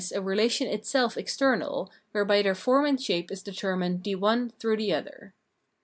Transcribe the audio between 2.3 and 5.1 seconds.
their form and shape is determined the one through the